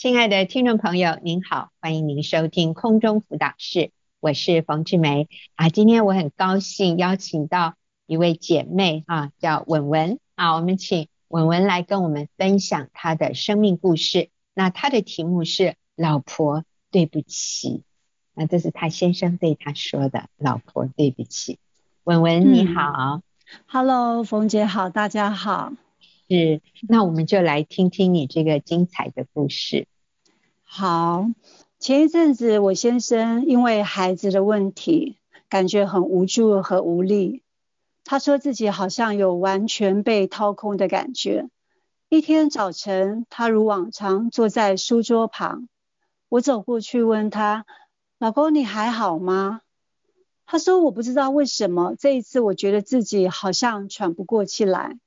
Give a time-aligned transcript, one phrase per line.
[0.00, 5.68] 亲爱的听众朋友，您好，欢迎您收听空中辅导室，我是冯志梅啊。
[5.68, 7.74] 今天我很高兴邀请到
[8.06, 10.54] 一位姐妹啊，叫文文啊。
[10.54, 14.30] 我们请文文来跟我们分享她的生命故事。
[14.54, 17.82] 那她的题目是“老婆对不起”，
[18.32, 21.58] 那这是她先生对她说的“老婆对不起”。
[22.04, 23.20] 文文你好。
[23.20, 23.22] 嗯
[23.66, 25.74] ，Hello，冯姐好，大家好。
[26.30, 29.88] 是，那我们就来听听你这个精彩的故事。
[30.72, 31.26] 好，
[31.80, 37.42] 前一阵子我先生因为孩子的问题，感觉很无助和无力。
[38.04, 41.50] 他说自己好像有完全被掏空的感觉。
[42.08, 45.68] 一天早晨，他如往常坐在书桌旁，
[46.28, 47.66] 我走过去问他
[48.20, 49.62] ：“老公，你还好吗？”
[50.46, 55.00] 他说：“我不知道为什么这一次，我觉得自己好像喘不过气来。”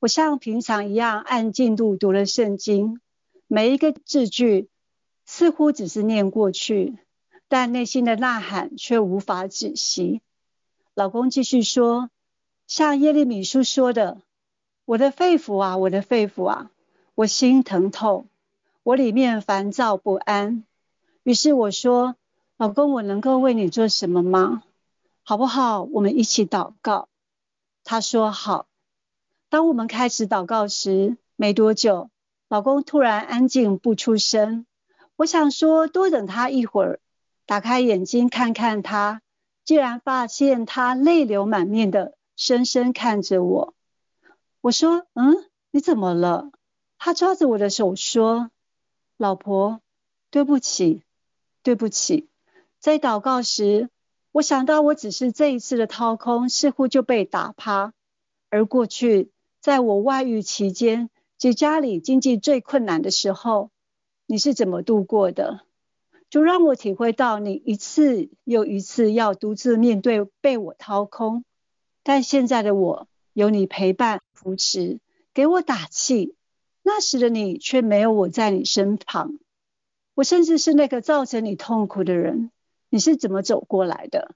[0.00, 3.00] 我像平常一样按进度读了圣经，
[3.46, 4.70] 每一个字句
[5.36, 6.96] 似乎只是念过去，
[7.48, 10.20] 但内心的呐喊却无法止息。
[10.94, 12.08] 老公继续说
[12.68, 14.20] ：“像耶利米书说的，
[14.84, 16.70] 我的肺腑啊，我的肺腑啊，
[17.16, 18.26] 我心疼透，
[18.84, 20.62] 我里面烦躁不安。”
[21.24, 22.14] 于是我说
[22.56, 24.62] ：“老公，我能够为你做什么吗？
[25.24, 25.82] 好不好？
[25.82, 27.08] 我们一起祷告。”
[27.82, 28.68] 他说：“好。”
[29.50, 32.08] 当我们开始祷告时，没多久，
[32.48, 34.64] 老公突然安静不出声。
[35.16, 37.00] 我想说，多等他一会儿，
[37.46, 39.22] 打开眼睛看看他，
[39.64, 43.74] 竟然发现他泪流满面的深深看着我。
[44.60, 45.36] 我说：“嗯，
[45.70, 46.50] 你怎么了？”
[46.98, 48.50] 他抓着我的手说
[49.16, 49.80] ：“老婆，
[50.30, 51.02] 对不起，
[51.62, 52.28] 对不起。”
[52.80, 53.90] 在祷告时，
[54.32, 57.92] 我想到我只是这一次的掏空，似乎就被打趴，
[58.50, 59.30] 而过去。
[59.60, 63.70] 在我外遇期间及家里经济最困难的时候，
[64.26, 65.60] 你是怎么度过的？
[66.30, 71.44] 就让我体会到你一次又一次要独自面对被我掏空，
[72.02, 75.00] 但现在的我有你陪伴扶持，
[75.32, 76.34] 给我打气。
[76.82, 79.38] 那时的你却没有我在你身旁，
[80.14, 82.50] 我甚至是那个造成你痛苦的人。
[82.88, 84.34] 你是怎么走过来的？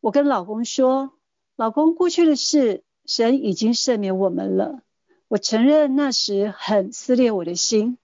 [0.00, 1.12] 我跟老公说，
[1.56, 2.82] 老公，过去的事。
[3.06, 4.82] 神已经赦免我们了。
[5.26, 7.98] 我承认那时很撕裂我的心，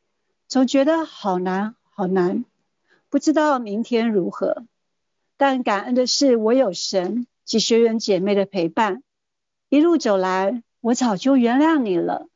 [0.49, 2.45] 总觉得好难好难，
[3.09, 4.67] 不知道明天如何。
[5.37, 9.03] 但感恩的是，我有神及学员姐妹的陪伴，
[9.69, 12.29] 一路走来，我早就原谅你了。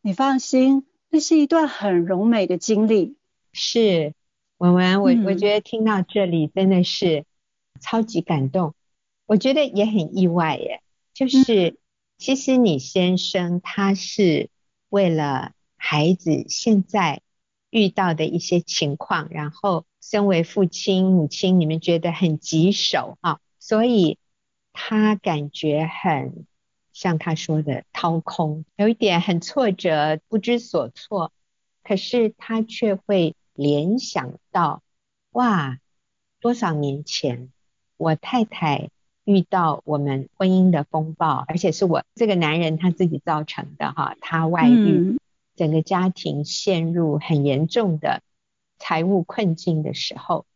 [0.00, 3.16] 你放心，那是一段很柔美的经历。
[3.52, 4.14] 是，
[4.58, 7.24] 文文，我我觉得听到这里真的是
[7.80, 8.74] 超级感动。
[9.26, 11.70] 我觉得也很意外耶，就是。
[11.70, 11.76] 嗯
[12.18, 14.48] 其实你先生他是
[14.90, 17.20] 为了孩子现在
[17.72, 24.18] 遇到的一些情况，然后身为父亲母亲，你们觉得很棘手啊，所以
[24.72, 26.46] 他感觉很
[26.92, 31.32] 像他说的掏空，有一点很挫折，不知所措。
[31.82, 34.82] 可是他却会联想到，
[35.30, 35.78] 哇，
[36.40, 37.50] 多少年前
[37.96, 38.90] 我太太。
[39.24, 45.16] 遇到我们婚姻的风暴，而且是我这个男人他自己造成的哈，他外遇，
[45.56, 48.22] 整个家庭陷入很严重的
[48.78, 50.46] 财务困境的时候，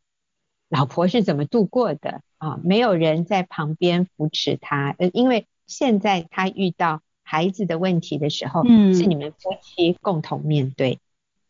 [0.69, 2.61] 老婆是怎么度过的啊？
[2.63, 11.01] 没有人在旁边扶持他，呃，因为现在他遇到孩子的问题的时候，是你们夫妻共同面对，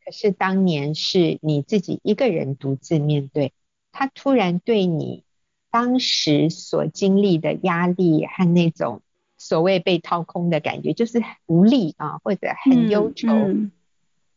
[0.05, 3.53] 可是当年是你自己一个人独自面对，
[3.93, 5.25] 他突然对你。
[5.69, 9.03] 当时所经历的压力和那种
[9.47, 13.29] 所谓被掏空的感觉，就是无力啊，或者很忧愁。
[13.29, 13.73] 嗯嗯、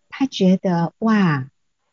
[0.09, 1.49] 他觉得哇，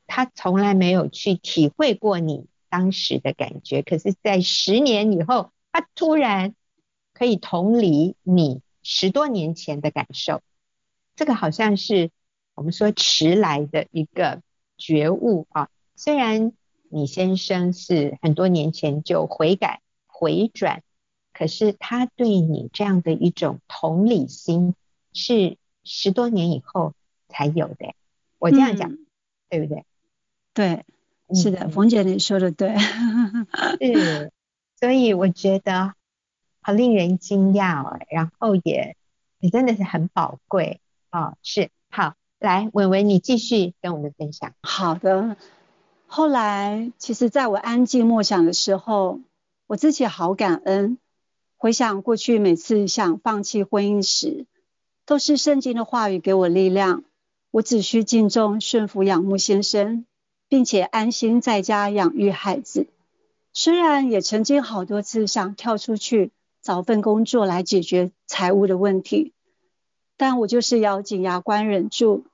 [0.07, 6.55] 他从来没有去体会过你当时的感觉，可是，在十年以后，他突然
[7.15, 10.43] 可以同理你十多年前的感受。
[11.15, 12.11] 这个好像是
[12.55, 14.43] 我们说迟来的一个
[14.77, 16.53] 觉悟啊，虽然。
[16.89, 20.85] 你先生是很多年前就悔改回转，
[21.37, 24.75] 可是他对你这样的一种同理心
[25.13, 26.95] 是十多年以后
[27.29, 27.95] 才有的。
[28.39, 29.07] 我这样讲，嗯、
[29.51, 29.85] 对不对？
[30.55, 30.85] 对，
[31.35, 32.75] 是的，冯、嗯、姐你说的对。
[33.79, 34.33] 是，
[34.81, 35.93] 所以我觉得
[36.63, 38.97] 好令人惊讶哦，然后也
[39.39, 40.81] 也真的是很宝贵
[41.11, 41.37] 哦。
[41.43, 44.55] 是，好，来文文你继续跟我们分享。
[44.63, 45.37] 好的。
[46.07, 49.21] 后来，其实在我安静默想的时候，
[49.67, 50.97] 我自己好感恩。
[51.67, 54.47] 回想过去，每次想放弃婚姻时，
[55.05, 57.03] 都是圣经的话语给我力量。
[57.51, 60.07] 我只需敬重、顺服、仰慕先生，
[60.49, 62.87] 并且安心在家养育孩子。
[63.53, 66.31] 虽然也曾经好多次想跳出去
[66.63, 69.33] 找份工作来解决财务的问题，
[70.17, 72.27] 但我就是咬紧牙关忍住，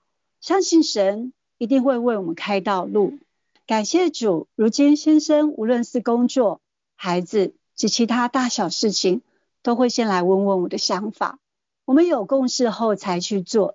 [0.42, 3.18] 相信神一定会为我们开道路。
[3.66, 6.60] 感谢主，如今先生无论是工作、
[6.96, 9.22] 孩子及其他大小事情，
[9.60, 11.40] 都会先来问问我的想法。
[11.84, 13.74] 我们有共识后才去做。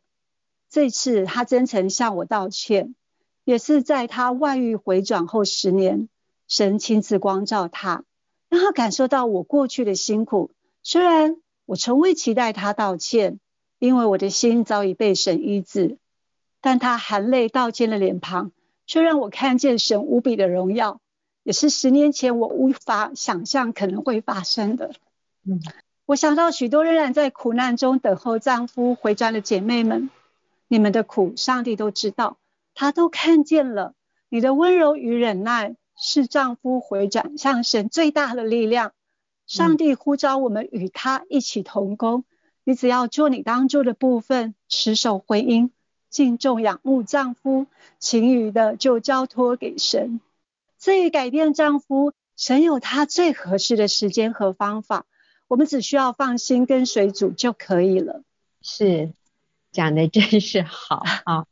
[0.70, 2.96] 这次他真诚向我道歉，
[3.44, 6.08] 也是在他外遇回转后十年。
[6.48, 8.06] 神亲自光照他，
[8.48, 10.52] 让他感受到我过去的辛苦。
[10.84, 13.42] 虽然我从未期待他道歉，
[13.78, 15.98] 因为我的心早已被神医治，
[16.62, 18.54] 但他含泪道歉的脸庞，
[18.86, 21.02] 却让我看见神无比的荣耀，
[21.48, 24.92] 也是十年前我无法想象可能会发生的。
[25.46, 25.62] 嗯，
[26.06, 30.10] 我想到许多仍然在苦难中等候丈夫回转的姐妹们，
[30.68, 32.36] 你们的苦，上帝都知道，
[32.76, 33.94] 他都看见了，
[34.28, 35.78] 你的温柔与忍耐。
[36.00, 38.92] 是丈夫回转向神最大的力量。
[39.48, 42.20] 上帝呼召我们与他一起同工。
[42.20, 42.24] 嗯、
[42.66, 45.72] 你只要做你当做的部分，持守婚姻，
[46.12, 47.66] 敬重仰慕丈夫，
[47.98, 50.20] 其余的就交托给神。
[50.88, 55.06] 至于改变丈夫，神有他最合适的时间和方法，
[55.50, 58.24] 我们只需要放心跟随主就可以了。
[58.62, 59.12] 是，
[59.74, 61.46] 讲的真是好 啊。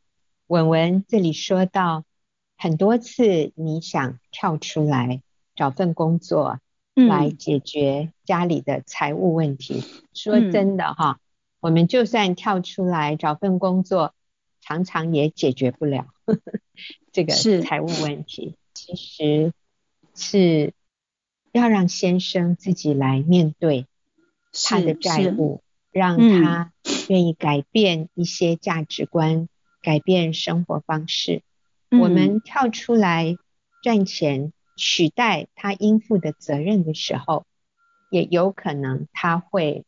[0.48, 2.06] 文文这里说到。
[2.56, 5.22] 很多次，你想跳出来
[5.54, 6.62] 找份工作，
[6.94, 9.84] 来解决家里的财务问题。
[9.86, 11.20] 嗯、说真的哈，
[11.60, 14.16] 我们就算跳出来找份工作，
[14.62, 16.06] 常常也解决不了
[17.12, 18.56] 这个财务问题。
[18.86, 19.52] 其实
[20.14, 20.74] 是
[21.52, 23.88] 要让先生自己来面对
[24.54, 26.72] 他的债务，让他
[27.10, 29.50] 愿意改变一些价值观，嗯、
[29.82, 31.42] 改变生活方式。
[31.90, 33.38] 我们跳出来
[33.82, 37.46] 赚钱，取代他应负的责任的时候，
[38.12, 39.84] 也有可能他会，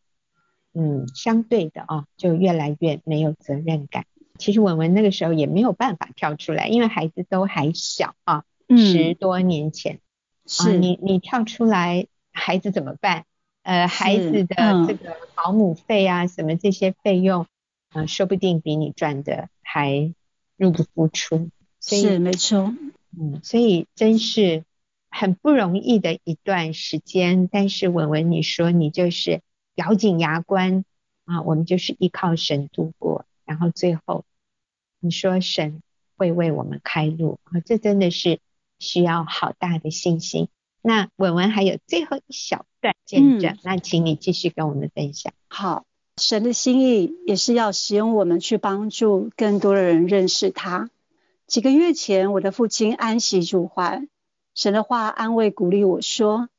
[0.74, 4.08] 嗯，相对的啊，就越来越没有责任感。
[4.40, 8.44] 其实文文那个时候也没有办法跳出来，因为孩子都还小啊，
[8.76, 10.00] 十多年前，
[10.46, 13.26] 是、啊、你你跳出来，孩子怎么办？
[13.64, 14.56] 呃，孩子的
[14.88, 17.46] 这个保姆费啊，什么这些费用，
[17.90, 20.14] 啊，说不定比你赚的还
[20.56, 21.50] 入不敷出。
[21.82, 22.74] 是没错，
[23.18, 24.64] 嗯，所以真是
[25.10, 27.48] 很不容易的一段时间。
[27.50, 29.42] 但是文文，你说你就是
[29.76, 30.86] 咬紧牙关
[31.26, 34.24] 啊，我们就是依靠神度过，然后最后
[35.00, 35.82] 你说神
[36.16, 38.40] 会为我们开路啊，这真的是
[38.80, 40.48] 需要好大的信心。
[40.82, 45.34] 那文文还有最后一小段见证，嗯、那请你继续跟我们分享。
[45.48, 45.86] 好，
[46.18, 50.90] 神的心意也是要使用我们去帮助更多的人认识他。
[51.46, 54.08] 几个月前，我的父亲安息主怀，
[54.54, 56.50] 神的话安慰鼓励我说：“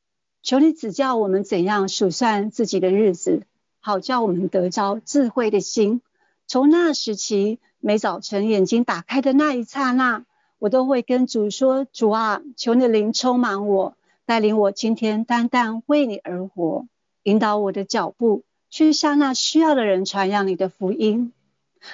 [0.43, 3.43] 求你指教我们怎样数算自己的日子，
[3.79, 6.01] 好叫我们得着智慧的心。”
[6.47, 10.25] 从那时起，每早晨眼睛打开的那一刹那，
[10.59, 13.95] 我都会跟主说：“主啊，求你灵充满我，
[14.25, 16.85] 带领我今天单单为你而活，
[17.23, 21.31] 引导我的脚步去向那需要的人传扬你的福音。”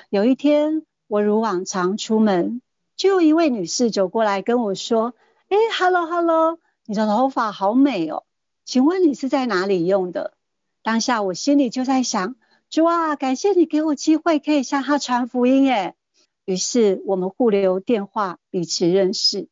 [0.09, 2.59] 有一天，我如往常出门。
[2.97, 5.13] 就有一位女士走过来跟我说
[5.49, 8.23] ：“哎，hello hello，你的头发好美哦，
[8.63, 10.33] 请问你是在哪里用的？”
[10.81, 12.35] 当下我心里就在想
[12.71, 15.93] ：“主啊，感谢你给我机会可以向她传福音。”耶。
[16.45, 19.47] 于是我们互留电话，彼此认识。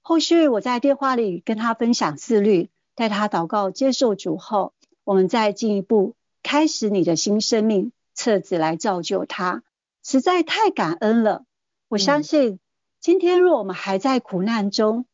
[0.00, 4.72] 后续我在电话里跟他分享自律，带他祷告接受主后，
[5.04, 9.64] 我们再进一步开始你的新生命册子来造就他，
[10.02, 11.44] 实在太感恩了。
[11.88, 12.60] 我相信、嗯。
[12.98, 15.04] 今天若我们还在苦难中，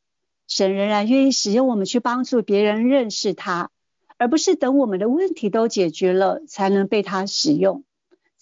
[0.47, 3.71] 神仍然愿意使用我们去帮助别人认识他，
[4.17, 7.85] 而不是等我们的问题都解决了才能被他使用。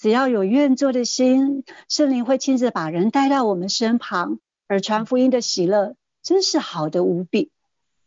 [0.01, 7.51] 只要有愿做的心，圣灵会亲自把人带到我们身旁，而传福音的喜乐真是好的无比。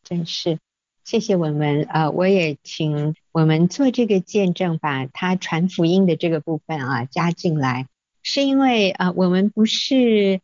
[0.03, 0.57] 真是，
[1.03, 1.83] 谢谢文文。
[1.83, 7.88] 呃，我也请我们做这个见证，把他传福音的这个部分啊加进来，
[8.23, 10.41] 是因为啊、呃，我们不是。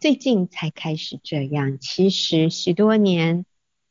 [0.00, 3.44] 最近才开始这样，其实许多年，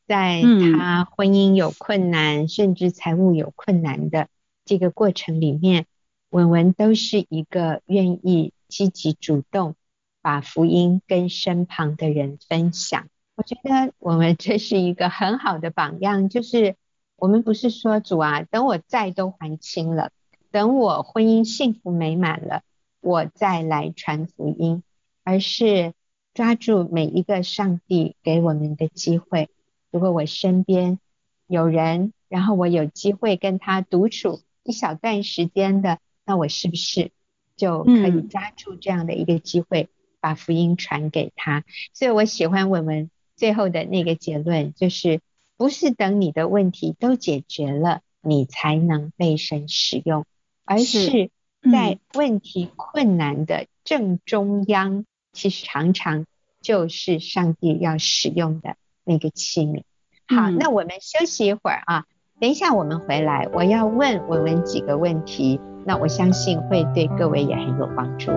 [0.07, 4.27] 在他婚姻有困难，嗯、甚至财务有困难的
[4.65, 5.85] 这个过程里面，
[6.29, 9.75] 文文都是一个愿意积极主动
[10.21, 13.07] 把福音跟身旁的人分享。
[13.35, 16.75] 我觉得我们这是一个很好的榜样， 就是
[17.15, 20.11] 我们不是说主啊，等我债都还清了，
[20.51, 22.63] 等我婚姻幸福美满了，
[23.01, 24.83] 我再来传福音。
[25.21, 25.93] 而是
[26.33, 29.49] 抓住每一个上帝给我们的机会。
[29.91, 30.97] 如果我身边
[31.45, 37.09] 有人，然后我有机会跟他独处一小段时间的，那我是不是
[37.57, 41.63] 就可以抓住这样的一个机会，把福音传给他？
[41.91, 45.21] 所以我喜欢我们最后的那个结论，就是
[45.57, 50.23] 不是等你的问题都解决了，你才能被神使用，
[50.65, 51.31] 而是
[51.71, 56.27] 在问题困难的正中央，其实常常
[56.61, 59.81] 就是上帝要使用的那个器皿。
[60.27, 62.05] 好，那我们休息一会儿啊。
[62.39, 68.31] 等一下，我们回来，我要问我们几个问题，那我相信会对各位也很有帮助。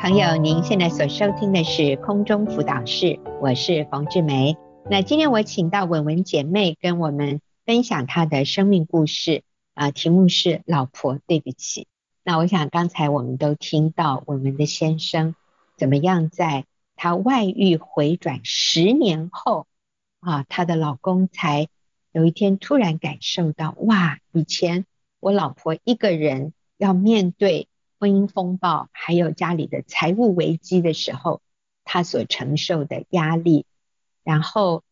[0.00, 4.56] 朋友，您现在所收听的是空中辅导室，我是冯志梅。
[4.88, 9.42] 那今天我请到文文姐妹跟我们分享她的生命故事
[9.74, 11.86] 啊、题目是“老婆对不起”。
[12.22, 15.34] 那我想刚才我们都听到我们的先生
[15.76, 19.66] 怎么样，在他外遇回转十年后
[20.20, 21.68] 啊，她的老公才
[22.12, 24.84] 有一天突然感受到，哇，以前
[25.18, 31.40] 我老婆一个人要面对婚姻风暴，还有家里的财务危机的时候，
[31.84, 33.64] 她所承受的压力。
[34.22, 34.84] 然后，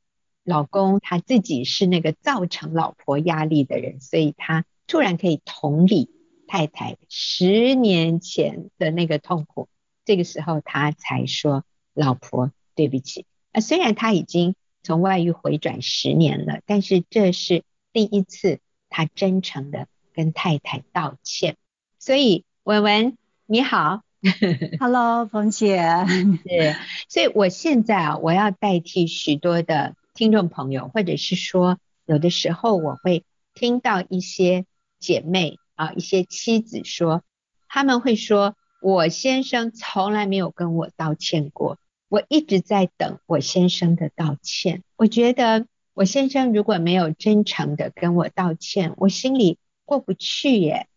[0.48, 6.08] 老公他自己是那个造成老婆压力的人，所以他突然可以同理
[6.46, 9.68] 太太十年前的那个痛苦。
[10.06, 17.62] 这个时候，他才说：“老婆，对不起。”啊，虽然他已经从外遇回转十年了，但是这是
[17.92, 21.56] 第一次他真诚的跟太太道歉。
[21.98, 24.00] 所以，文文你好。
[24.80, 25.78] Hello，冯姐。
[26.08, 26.74] 是，
[27.06, 34.66] 所以我现在啊，我要代替许多的听众朋友，或者是说，有的时候我会听到一些
[34.98, 37.22] 姐妹啊，一些妻子说，
[37.68, 44.82] 他们会说，我先生从来没有跟我道歉过，我一直在等我先生的道歉。
[44.96, 50.88] 我觉得我先生如果没有真诚的跟我道歉，我心里过不去耶。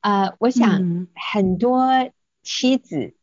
[0.00, 1.88] 啊，我想很多。
[2.42, 3.14] 妻子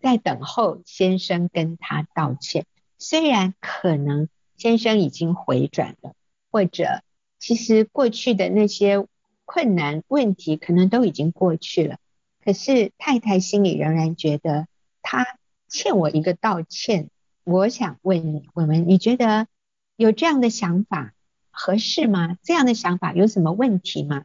[0.00, 2.66] 在等候先生跟他道歉，
[2.98, 4.28] 虽然可能
[4.64, 6.14] 先生已经回转了，
[6.50, 7.02] 或者
[7.38, 9.06] 其实过去的那些
[9.44, 11.98] 困难问题可能都已经过去了，
[12.42, 14.66] 可是太太心里仍然觉得
[15.02, 15.26] 他
[15.68, 17.10] 欠我一个道歉。
[17.44, 19.48] 我想问你，文文，你觉得
[19.96, 21.12] 有这样的想法
[21.50, 22.38] 合适吗？
[22.42, 24.24] 这样的想法有什么问题吗？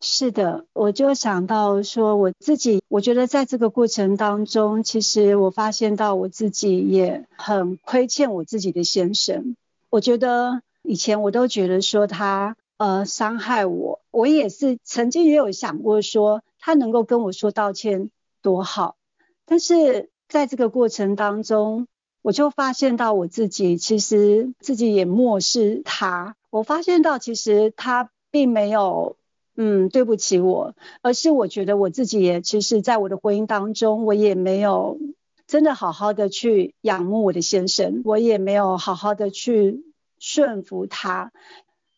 [0.00, 9.54] 是的，我就想到说，我自己，我觉得在这个过程当中，其实我发现到我自己也很亏欠我自己的先生。
[9.90, 18.10] 我觉得以前我都觉得说他呃伤害我，我也是曾经也有想过说他能够跟我说道歉
[18.42, 18.96] 多好，
[19.44, 21.86] 但是在这个过程当中，
[22.22, 26.36] 我就发现到我自己其实自己也漠视他。
[26.50, 29.16] 我发现到其实他并没有。
[29.58, 34.98] 嗯，对不起我，而是我觉得我自己也其实，在我的婚姻当中，我也没有
[35.46, 39.84] 真的好好的去仰慕我的先生，我也没有好好的去
[40.18, 41.32] 顺服他。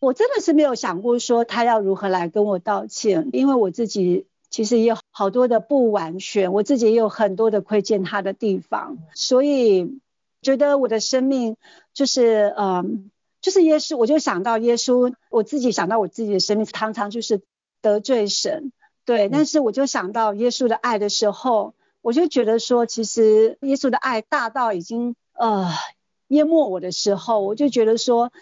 [0.01, 9.99] 我真的是没有想过说他要如何来跟我道歉，因为我自己其实也有好多的不完全，我自己也有很多的亏欠他的地方，所以
[10.43, 11.57] 觉得我的生命
[11.95, 13.11] 就是嗯。
[13.41, 17.41] 就是耶稣，我就想到耶稣，我自己想到我自己的生命，常常就是
[17.81, 18.73] 得罪神，
[19.05, 19.29] 对。
[19.29, 21.73] 但是我就想到耶稣的爱的时候，
[22.09, 25.69] 我就觉得说，其实耶稣的爱大到已经呃
[26.29, 28.33] 淹没我的时候，我就觉得说，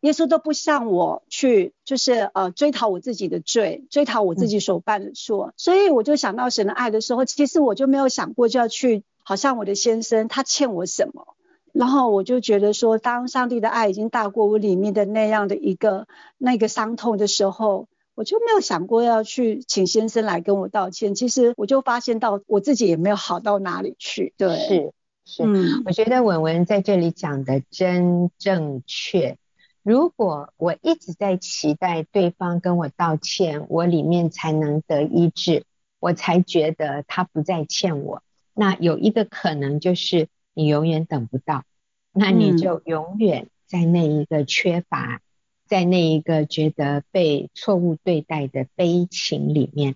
[0.00, 5.52] 耶稣都不向我去，就是呃追讨我自己的罪，追讨我自己所犯的错。
[5.56, 11.36] 所以我就想到神的爱的时候，其实我就没有想过就要去，好像我的先生他欠我什么。
[11.72, 17.86] 然后我就觉得说，当上帝的爱已经大过我里面的那样的一个那个伤痛的时候，
[18.18, 21.14] 我就没有想过要去请先生来跟我道歉。
[21.14, 24.34] 其实我就发现到我自己也没有好到哪里去。
[24.36, 24.92] 对，是
[25.24, 29.38] 是，嗯，我觉得文文在这里讲的真正确。
[29.84, 35.62] 如果我一直在期待对方跟我道歉，我里面才能得医治，
[36.00, 38.24] 我才觉得他不再欠我。
[38.52, 41.62] 那有一个可能就是你永远等不到。
[42.10, 45.20] 那你就永远在那一个缺乏，
[45.68, 49.94] 在那一个觉得被错误对待的悲情里面。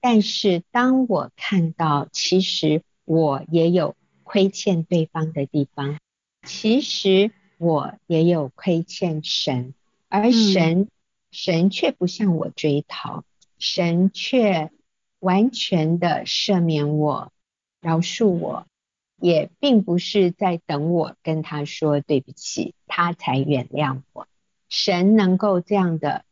[0.00, 5.98] 但是当我看到，其实我也有亏欠对方的地方，
[6.46, 9.74] 其实我也有亏欠神，
[10.08, 10.88] 而神、嗯、
[11.30, 13.24] 神却不向我追讨，
[13.58, 14.70] 神却
[15.18, 17.32] 完全的赦免我，
[17.80, 18.66] 饶恕我。
[19.20, 24.28] 也并不是在等我跟他说对不起，他才原谅我。
[24.68, 26.24] 神能够这样的，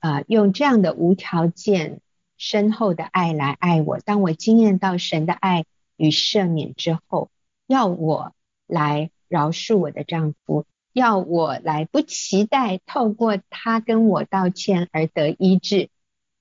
[0.00, 2.00] 呃，用这样的无条件、
[2.36, 3.98] 深厚的爱来爱我。
[4.00, 5.64] 当我经验到神的爱
[5.96, 7.30] 与赦免之后，
[7.66, 8.32] 要我
[8.66, 15.88] 来饶恕我的丈夫，要我来不期待透过他跟我道歉而得医治，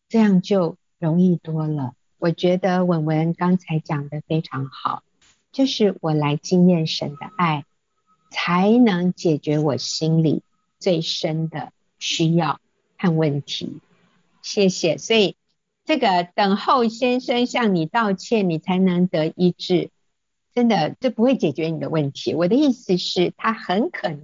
[0.10, 1.94] 这样就容易多了。
[2.18, 5.04] 我觉得文文刚才讲的非常好。
[5.54, 7.66] 就是我来经验神的爱，
[8.30, 10.44] 才能解决我心里
[10.80, 12.60] 最深的需要
[12.98, 13.80] 和问题。
[14.42, 14.98] 谢谢。
[14.98, 15.36] 所以
[15.86, 19.90] 这个等候先生向你道歉，你才能得医治。
[20.54, 22.34] 真的，这不会解决你的问题。
[22.34, 24.22] 我的意思是，他很可能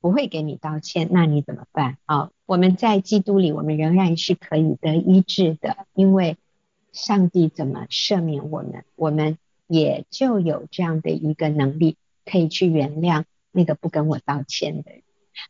[0.00, 1.98] 不会给你道歉，那你怎么办？
[2.04, 6.36] 啊，我们在基督里，我们仍然是可以得医治的，因为
[6.92, 9.38] 上帝怎么赦免我们，我们。
[9.72, 15.02] 也就有这样的一个能力，可以去原谅那个不跟我道歉的人。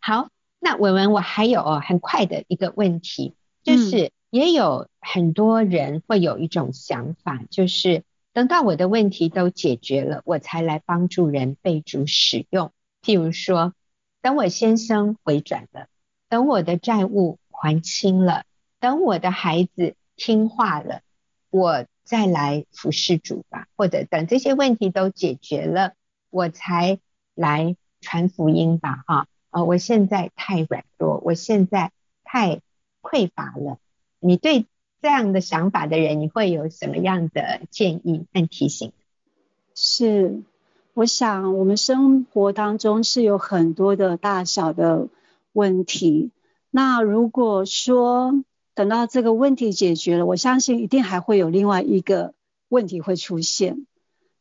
[0.02, 0.28] 好，
[0.61, 12.71] 那文文，我还有很快的一个问题，就是也有很多人会有一种想法，就是等到我的问题都解决了，我才来帮助人被主使用。
[13.02, 13.75] 譬如说，
[14.23, 15.88] 等我先生回转了，
[16.29, 18.45] 等我的债务还清了，
[18.79, 21.00] 等我的孩子听话了，
[21.50, 21.87] 我。
[22.02, 25.93] 再来服侍主吧，或者等这些问题都解决了，
[26.29, 26.99] 我才
[27.37, 29.05] 来传福音吧。
[29.07, 31.92] 哈，呃，我现在太软弱，我现在
[32.25, 32.61] 太
[33.02, 33.78] 匮乏了。
[34.19, 34.66] 你对
[35.02, 38.92] 这样的想法的人，你会有什么样的建议和提醒？
[39.75, 40.42] 是，
[40.95, 45.09] 我想我们生活当中是有很多的大小的
[45.53, 46.31] 问题。
[46.70, 48.44] 那如果说，
[48.75, 52.35] 等到这个问题解决了，我相信一定还会有另外一个
[52.68, 53.87] 问题会出现。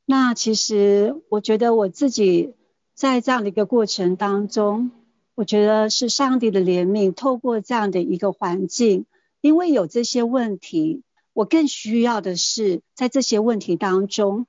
[0.05, 2.53] 那其实我觉得我自己
[2.93, 4.91] 在这样的一个过程当中，
[5.39, 9.05] 我觉得是上帝的怜悯，透过这样的一个环境，
[9.39, 14.47] 因为有这些问题，我更需要的是在这些问题当中，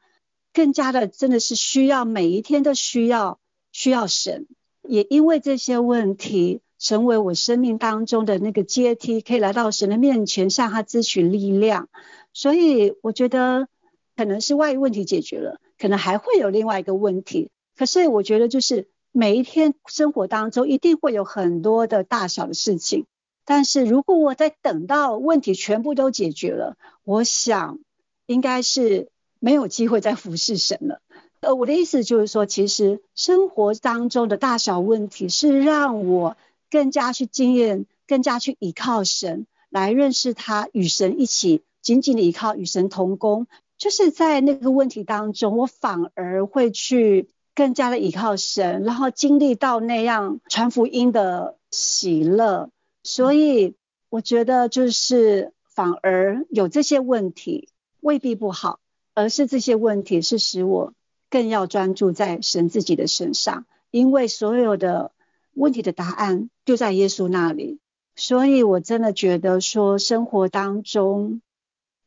[0.52, 3.38] 更加的真的是需要每一天都需要
[3.70, 4.48] 需要神，
[4.82, 6.60] 也因为这些问题。
[6.80, 11.90] 成为我生命当中的那个阶梯，可以来到神的面前，向他支取力量。
[12.32, 13.68] 所以我觉得
[14.16, 17.50] 可能是外遇问题解决了，可能还会有另外一个问题。
[17.76, 23.06] 可是我觉得就是每一天生活当中一定会有很多的大小的事情。
[23.44, 27.78] 但是如果我在等到问题全部都解决了，我想
[28.26, 31.00] 应该是没有机会再服侍神了。
[31.40, 36.36] 呃，我的意思就是说，其实生活当中的大小问题是让我。
[36.72, 43.48] 更加去经验，更加去依靠神，来认识他，与神一起紧紧的依靠，与神同工。
[43.76, 47.28] 就是在那个问题当中，我反而会去
[47.60, 52.70] 更加的依靠神，然后经历到那样传福音的喜乐。
[53.02, 53.74] 所以
[54.08, 57.68] 我觉得，就是反而有这些问题
[58.00, 58.80] 未必不好，
[59.12, 60.94] 而是这些问题是使我
[61.28, 65.12] 更要专注在神自己的身上，因为所有的。
[65.52, 67.80] 问题的答案就在耶稣那里，
[68.14, 71.42] 所以我真的觉得说，生活当中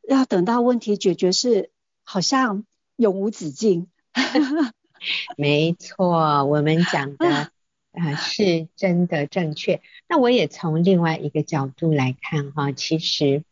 [0.08, 1.70] 要等到问题解决是
[2.02, 2.64] 好像
[2.96, 3.86] 永无止境。
[5.36, 7.50] 没错，我们讲的啊、
[7.92, 9.80] 呃、是真的正确。
[10.08, 13.44] 那我也从另外一个角度来看哈，其实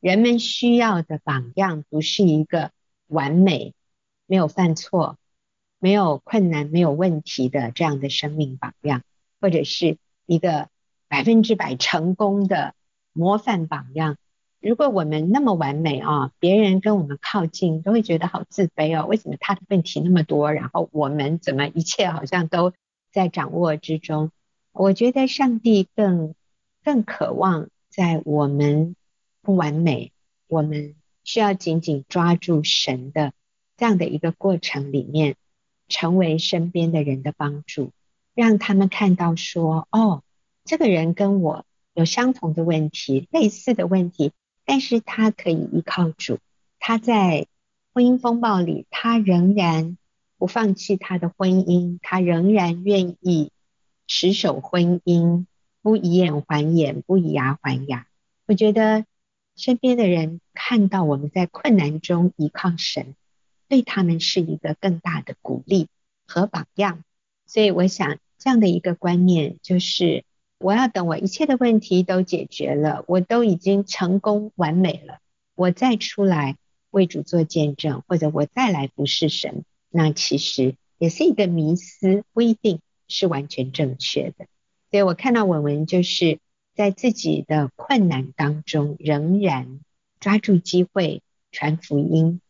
[0.00, 2.70] 人们需要的榜样不是一个
[3.06, 3.74] 完美、
[4.26, 5.18] 没有犯错、
[5.78, 9.02] 没有困难、没有问题的这样的生命榜样。
[9.42, 10.68] 或者是一个
[11.08, 12.74] 百分之百成功的
[13.14, 14.18] 模范榜样。
[14.60, 19.06] 如果我们那么完美啊，别人跟我们靠近都会觉得好自卑哦。
[19.06, 22.72] 为什么他的问题那么多，然后我们怎么一切好像都
[23.10, 24.30] 在掌握之中？
[24.72, 26.34] 我觉得上帝更
[26.84, 28.94] 更渴望在我们
[29.40, 30.12] 不完美，
[30.46, 30.94] 我们
[31.24, 33.32] 需要紧紧抓住神的
[33.78, 35.36] 这样的一个过程里面，
[35.88, 37.92] 成为身边的人的帮助。
[38.34, 40.22] 让他们看到说，哦，
[40.64, 44.32] 这个人跟我有相同的问题，类似的问题，
[44.70, 46.38] 但是他可以依靠主，
[46.78, 47.48] 他在
[47.92, 49.98] 婚姻风暴里，他仍然
[50.38, 53.50] 不放弃他的婚姻，他仍然愿意
[54.06, 55.46] 持守婚姻，
[55.82, 58.06] 不以眼还眼，不以牙还牙。
[58.46, 59.04] 我觉得
[59.56, 63.16] 身边的人看到我们在困难中依靠神，
[63.66, 65.88] 对他们是一个更大的鼓励
[66.28, 67.02] 和榜样。
[67.44, 70.22] 所以我想这样的一个观念就是，
[70.60, 75.18] 我要等我一切的问题都解决了，我都已经成功完美了，
[75.54, 76.56] 我再出来
[76.90, 84.46] 为主做见证，或者我再来服侍神，那其实也是一个迷思，不一定是完全正确的。
[84.90, 86.38] 所以我看到文文就是
[86.74, 89.80] 在自己的困难当中，仍然
[90.20, 92.40] 抓住机会传福音。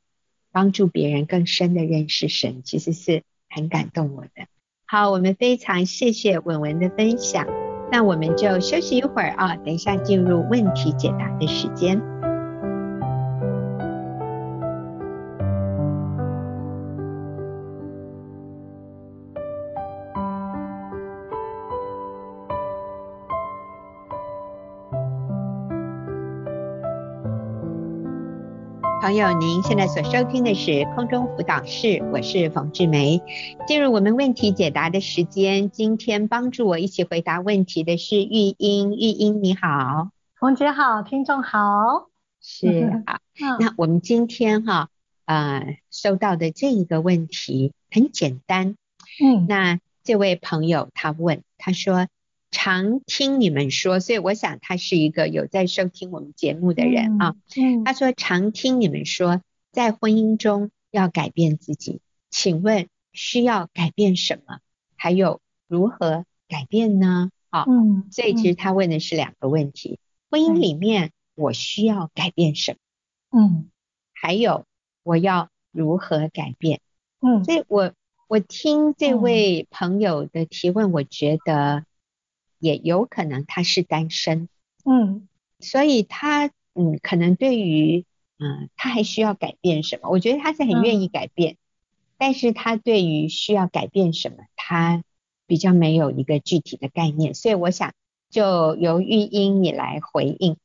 [0.53, 4.49] 帮助别人更深的认识神，其实是很感动我的。
[4.85, 7.47] 好，我们非常谢谢文文的分享，
[7.93, 12.01] 那我们就休息一会儿啊，等一下进入问题解答的时间。
[29.11, 33.21] 朋友，您现在所收听的是空中辅导室，我是冯志梅。
[33.67, 38.93] 进入我们问题解答的时间，今天帮助我一起回答问题的是玉英。
[38.93, 42.07] 玉英你好，冯姐好，听众好，
[42.41, 43.19] 是好。
[43.59, 44.91] 那我们今天哈，
[45.25, 48.77] 呃，收到的这一个问题很简单，
[49.21, 52.07] 嗯，那这位朋友他问，他说。
[52.51, 57.37] 常听你们说，所以我想他是一个有在收听我们节目的人啊。
[57.57, 64.59] 嗯，他说常听你们说，在婚姻中要改变自己，请问需要改变什么？
[64.97, 67.31] 还有如何改变呢？
[67.51, 72.77] 啊，嗯，所以其实他问的是两个问题：婚姻里面我需要改变什
[73.31, 73.41] 么？
[73.41, 73.71] 嗯，
[74.13, 74.67] 还有
[75.05, 76.81] 我要如何改变？
[77.21, 77.93] 嗯，所以我
[78.27, 81.85] 我听这位朋友的提问，我觉得。
[82.61, 84.49] 也有可能他是单身，
[84.85, 85.27] 嗯，
[85.59, 88.05] 所以他嗯，可能对于
[88.39, 90.09] 嗯，他还需要改变什么？
[90.11, 91.59] 我觉得他是很愿意改变，嗯，
[92.19, 95.03] 但是他对于需要改变什么，他
[95.47, 97.93] 比较没有一个具体的概念，所以我想
[98.31, 100.57] 就由玉英你来回应。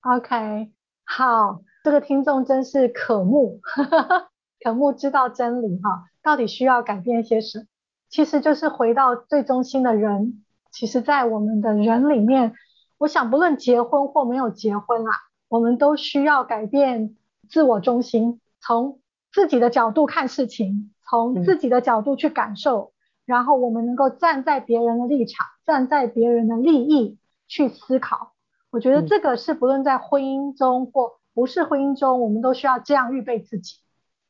[0.00, 0.70] OK，
[1.04, 4.28] 好，这个听众真是渴慕，呵呵，
[4.60, 7.66] 渴慕知道真理哈，到底需要改变些什么？
[8.08, 10.44] 其实就是回到最中心的人。
[10.72, 12.54] 其实，在我们的人里面，
[12.98, 15.12] 我想不论结婚或没有结婚啊，
[15.48, 17.14] 我们都需要改变
[17.48, 22.92] 自我中心，从自己的角度看事情，从自己的角度去感受，
[23.26, 28.32] 然后我们能够站在别人的立场，站在别人的利益去思考。
[28.70, 33.76] 我觉得这个是不论在婚姻中或不是婚姻中，我们都需要这样预备自己。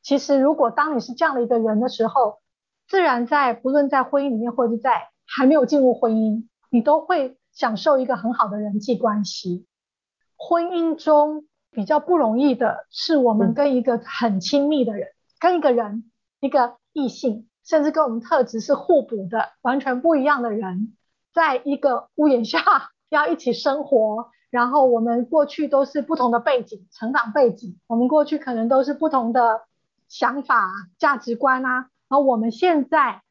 [0.01, 2.39] 其实，如果当你是这样的一个人的时候，
[2.85, 9.65] 自然在不论在婚姻里面或者在还没有进入婚姻，你都会享受一个很好的人际关系。
[10.35, 20.95] 婚姻中比较不容易的是，我们跟一个很亲密的人，嗯、跟一个人，一个异性，甚至跟我们特质是互补的、完全不一样的人，
[21.33, 22.59] 在一个屋檐下
[23.09, 24.29] 要一起生活。
[24.49, 29.61] 然后我们过去都是不同的背景、成长背景，我们过去可能都是不同的
[30.07, 31.71] 想法、价值观啊。
[32.09, 33.21] 然后我们现在。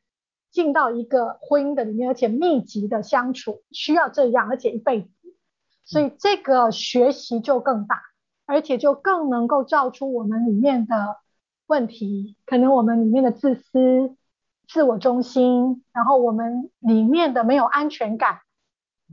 [0.52, 5.08] 进到一个婚姻的里面，而且密集的相处，需要这样，而且一辈子，
[5.82, 8.02] 所以这个学习就更大，
[8.44, 11.16] 而且就更能够照出我们里面的
[11.66, 14.14] 问题，可能我们里面的自私、
[14.68, 18.40] 自我中心，然后我们里面的没有安全感，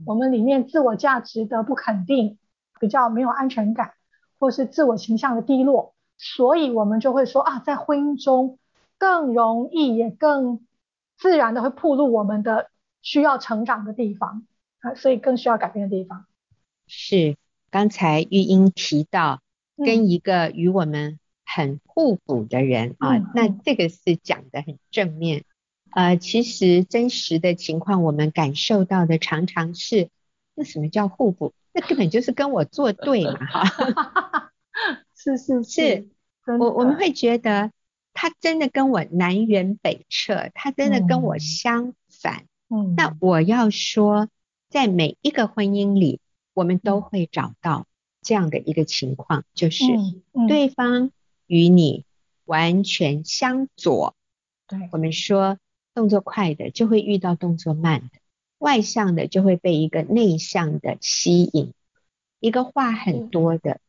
[0.04, 2.38] 我们里面自我价值的不肯定，
[2.78, 3.94] 比较没有安全感，
[4.38, 8.58] 或是自我形象的低落，所以我们就会说啊，在婚姻中
[8.98, 10.66] 更容易，也更。
[11.20, 12.70] 自然的会暴露我们的
[13.02, 14.46] 需要成长的地方
[14.80, 16.24] 啊，所以更需要改变的地方。
[16.86, 17.36] 是
[17.70, 19.42] 刚才玉英提到
[19.76, 25.44] 跟一个与我们很互补的人、嗯、啊，那这个是讲的很正面。
[25.90, 30.08] 呃，其实真实的情况，我们感受到的常常是，
[30.54, 31.52] 那什么叫互补？
[31.74, 34.52] 那根本就是跟我作对嘛，哈。
[35.14, 36.08] 是是是，
[36.46, 37.70] 是我我们会觉得。
[38.12, 42.46] 他真的跟我南辕北辙，他真的跟我相反。
[42.68, 44.28] 嗯，那我要说，
[44.68, 46.20] 在每一个婚姻里，
[46.54, 47.86] 我们都会找到
[48.22, 49.84] 这样的一个情况，就是
[50.48, 51.10] 对方
[51.46, 52.04] 与你
[52.44, 54.14] 完全相左。
[54.68, 55.58] 对，我们说
[55.94, 58.20] 动作快的就会遇到动作慢的，
[58.58, 61.72] 外向的就会被一个内向的吸引，
[62.38, 63.80] 一个话很多的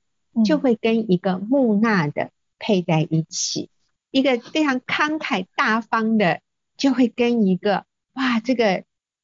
[0.46, 3.70] 就会跟一个木讷的配在一起。
[4.12, 6.42] 一个非常慷慨大方的，
[6.78, 8.84] 就会跟一个哇，这个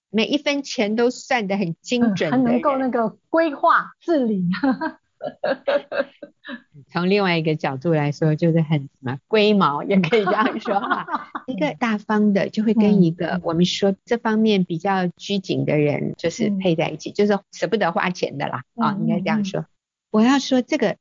[0.10, 4.46] 每一分钱都算得很精准的人，还能够那个规划治理，
[6.90, 11.06] 从另外一个角度来说，就是很什么龟毛，也可以这样说哈。
[11.48, 19.66] 一个大方的，就会跟 一个我们说这方面比较拘谨的人，就是配在一起，就是舍不得花钱的啦啊，应该这样说。
[20.12, 20.96] 我要说这个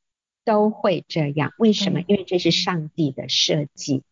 [0.46, 2.00] 都会这样，为什么？
[2.06, 4.02] 因为这是上帝的设计。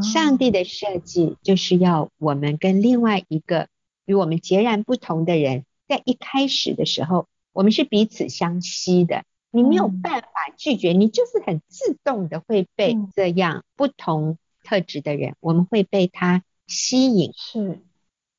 [0.00, 3.66] 上帝的设计就是要我们跟另外一个
[4.04, 9.24] 与我们截然不同的人，在一开始的时候，我们是彼此相吸的。
[9.50, 17.32] 你没有办法拒绝，你就是很自动的会被这样不同特质的人，我们会被他吸引。
[17.34, 17.80] 是，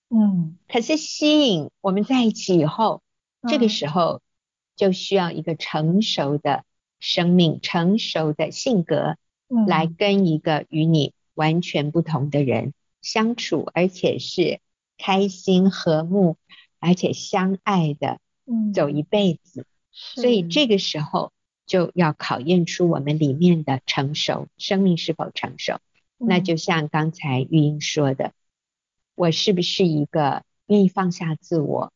[0.09, 0.57] 嗯。
[0.69, 3.01] 可是吸引我们在一起以后，
[3.49, 4.21] 这个时候
[4.77, 6.63] 就需要一个成熟的
[7.01, 9.17] 生命、成熟的性格，
[9.67, 11.11] 来跟一个与你。
[11.33, 14.59] 完全不同的人相处，而且是
[14.97, 16.35] 开心和睦，
[16.77, 18.19] 而且相爱的，
[18.73, 19.65] 走一辈子。
[19.91, 21.31] 所以这个时候
[21.65, 25.79] 就要考验出我们里面的成熟，生命是否成熟。
[26.17, 28.33] 那就像刚才玉英说的，
[29.15, 31.93] 我是不是一个愿意放下自我，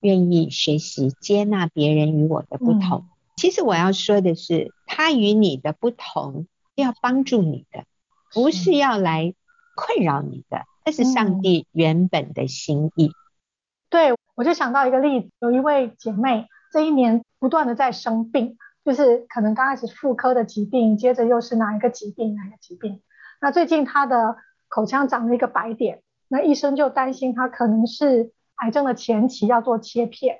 [0.00, 3.06] 愿意学习接纳别人与我的不同？
[3.44, 7.84] 其实我要说的是，他与你的不同，要帮助你的。
[8.32, 9.34] 不是要来
[9.76, 13.08] 困扰你的，这是上帝原本的心意。
[13.08, 13.12] 嗯、
[13.90, 23.02] 对，我就想到一个例子，有一位姐妹这一年不断的在生病，就是可能刚开始妇科的疾病，接着又是哪一个疾病，哪一个疾病。
[23.42, 30.38] 那最近她的口腔长了一个白点，那医生就担心她可能是癌症的前期，要做切片。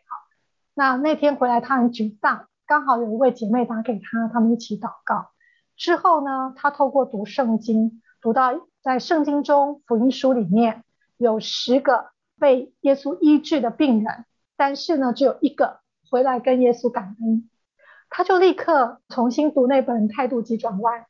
[0.72, 5.30] 那那天回来她很沮丧，刚好有一位姐妹打给她，他们一起祷告。
[5.76, 10.84] 之后呢，他透过读圣经，读到在圣经中福音书里面
[11.16, 14.24] 有十个被耶稣医治的病人，
[14.56, 17.50] 但是呢，只有一个回来跟耶稣感恩。
[18.08, 21.00] 他就立刻重新读那本《态度急转弯》，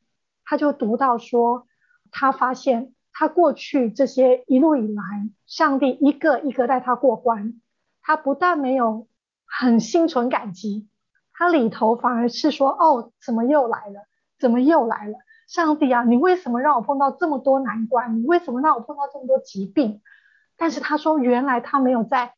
[0.45, 1.67] 他就读到说，
[2.11, 5.03] 他发现他过去这些一路以来，
[5.47, 7.61] 上帝一个一个带他过关，
[8.01, 9.07] 他不但没有
[9.45, 10.89] 很心存感激，
[11.35, 14.07] 他里头反而是说，哦，怎么又来了？
[14.39, 15.19] 怎么又来了？
[15.49, 18.23] 上帝啊，你为什么让我碰到这么多难关？
[18.23, 20.01] 你为什么让我碰到这么多疾病？
[20.57, 22.35] 但是他说，原来他没有在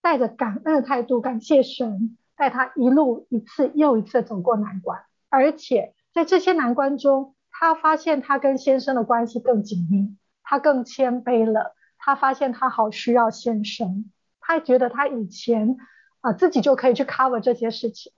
[0.00, 11.74] 带着感恩的态度，感谢神带他一路一次又一次走过难关，而且在这些难关中，他发现他跟先生的关系更紧密，他更谦卑了。
[11.98, 15.76] 他发现他好需要先生，他觉得他以前
[16.20, 18.12] 啊、自己就可以去 cover 这些事情，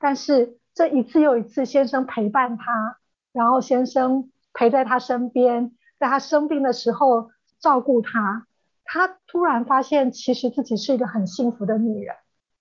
[0.00, 0.56] 但是。
[0.72, 2.96] 这一次又一次，先生陪伴他，
[3.32, 8.46] 然后先生陪在他身边，在他生病的时候照顾他。
[8.84, 12.14] 他突然发现，其实自己是一个很幸福的女人。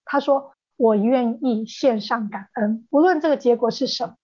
[0.06, 4.15] 他说：“我愿意献上感恩，无论这个结果是什么。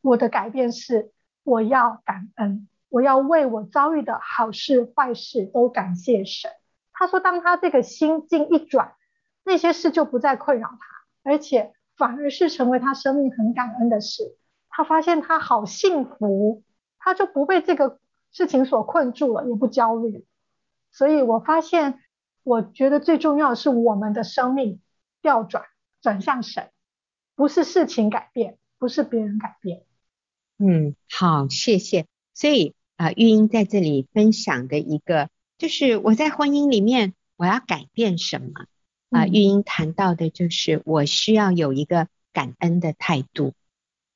[0.00, 1.12] 我的改变是，
[1.44, 6.50] 我要感恩，我要为我遭遇的好事坏事都感谢神。”
[6.94, 8.94] 他说：“当他这个心境一转，
[9.44, 14.36] 那些事就不再困扰他，而且。”反而是成为他生命很感恩的事。
[14.68, 16.62] 他发现他好幸福，
[16.98, 18.00] 他就不被这个
[18.32, 20.24] 事情所困住了，也不焦虑。
[20.90, 22.00] 所以我发现，
[22.42, 24.80] 我觉得最重要的是我们的生命
[25.22, 25.64] 调转，
[26.02, 26.70] 转向神，
[27.36, 29.84] 不是事情改变，不是别人改变。
[30.58, 32.06] 嗯，好，谢谢。
[32.32, 35.28] 所以啊，呃，玉英在这里分享的一个，
[35.58, 38.66] 就是我在婚姻里面我要改变什么？
[39.14, 43.54] 啊，玉英谈到的就是我需要有一个感恩的态度，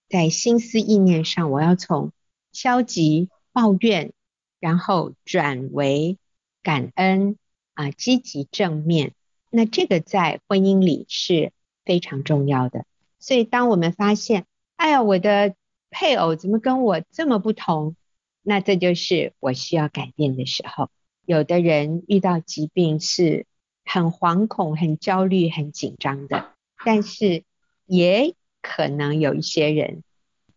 [0.08, 2.10] 在心思意念上，我要从
[2.50, 4.12] 消极抱怨，
[4.58, 6.18] 然后转为
[6.64, 7.36] 感恩
[7.74, 9.12] 啊，积极正面。
[9.50, 11.52] 那这个在婚姻里是
[11.84, 12.84] 非常重要的。
[13.20, 15.54] 所以，当我们发现，哎呀，我的
[15.90, 17.94] 配偶怎么跟我这么不同，
[18.42, 20.90] 那这就是我需要改变的时候。
[21.24, 23.46] 有的人遇到疾病是。
[23.90, 26.52] 很惶恐、很焦虑、很紧张的，
[26.84, 27.42] 但是
[27.86, 30.02] 也可能有一些人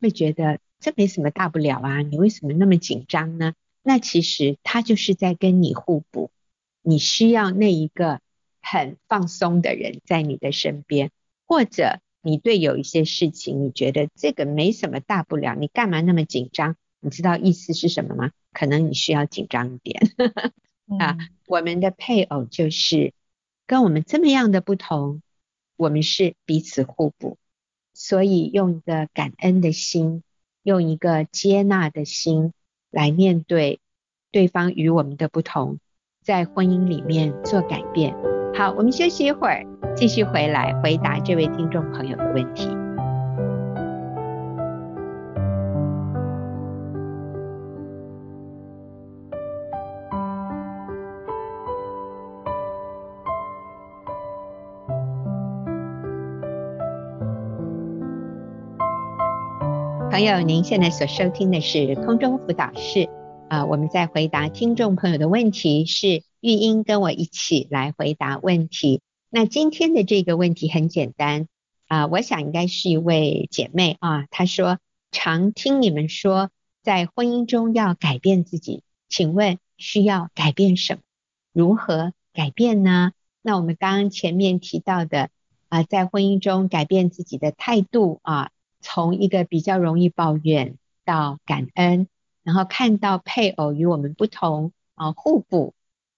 [0.01, 3.53] 会觉得这没什么大不了啊，你为什么那么紧张呢？
[3.83, 6.29] 那其实他就是在跟你互补，
[6.81, 8.19] 你需要那一个
[8.61, 11.09] 很放松的人在你的身边，
[11.47, 16.75] 或者你对有一些事情你觉得这个没什么大不了，你干嘛那么紧张？
[16.99, 18.31] 你知道意思是什么吗？
[18.51, 20.01] 可能你需要紧张一点
[20.99, 21.17] 啊。
[21.47, 23.13] 我们的配偶就是。
[23.71, 25.21] 跟我们这么样的不同，
[25.77, 27.37] 我们是彼此互补，
[27.93, 30.23] 所以用一个感恩的心，
[30.61, 32.51] 用一个接纳的心
[32.89, 33.79] 来面对
[34.29, 35.79] 对方与我们的不同，
[36.21, 38.13] 在婚姻里面做改变。
[38.53, 42.80] 好，我们休息一会儿，继续回来回答这位听众朋友的问题。
[60.21, 63.09] 朋友，您现在所收听的是空中辅导室
[63.49, 69.01] 啊，我们在回答听众朋友的问题，是玉英跟我一起来回答问题。
[69.31, 71.47] 那今天的这个问题很简单
[71.87, 74.77] 啊，我想应该是一位姐妹啊，她说
[75.11, 76.51] 常听你们说
[76.83, 81.01] 在婚姻中要改变自己，请问需要改变什么？
[81.51, 83.13] 如何改变呢？
[83.41, 85.29] 那我们刚刚前面提到的
[85.69, 88.51] 啊，在婚姻中改变自己的态度啊。
[88.81, 92.07] 从一个比较容易抱怨到感恩，
[92.43, 95.73] 然后看到配偶与我们不同啊，互补，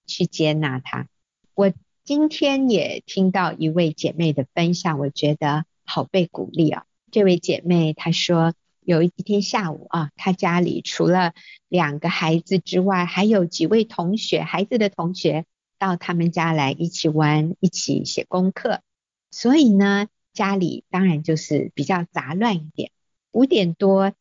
[0.07, 1.07] 去接纳他。
[1.53, 1.71] 我
[2.03, 6.85] 今天也听到一位姐妹的分享，我觉得好被鼓励啊。
[7.11, 11.33] 这位姐妹她说，有一天下午啊，她家里除了
[11.67, 15.45] 两个孩子之外，还有几位同学，孩子的同学
[15.77, 18.81] 到他们家来一起玩，一起写功课，
[19.29, 20.07] 所以呢。
[20.33, 22.91] 家里当然就是比较杂乱一点。
[23.31, 24.13] 五点多，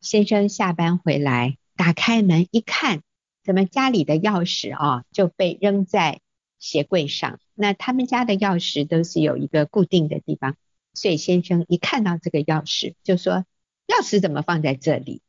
[0.00, 3.02] 先生下班回来，打开门一看，
[3.42, 6.20] 怎么家里的钥匙啊就被扔在
[6.58, 7.40] 鞋柜上？
[7.54, 10.56] 那他们家的钥匙都是有一个固定的地方，
[10.94, 13.44] 所以先生一看到这个钥匙，就说
[13.88, 15.22] ：“钥匙怎么放在这里？”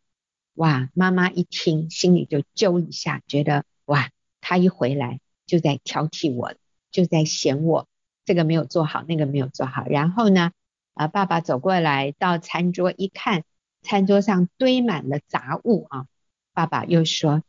[0.56, 4.10] 哇，妈妈一听，心里就揪一下，觉得哇，
[4.42, 6.54] 他一回来就在挑剔我，
[6.92, 7.88] 就在嫌我。
[8.28, 10.52] 这个没有做好，那个没有做好，然后呢，
[10.94, 13.46] 啊，爸爸走过来到餐桌一看，
[13.82, 16.08] 餐桌上堆满了杂物啊，
[16.54, 17.42] 爸爸又说，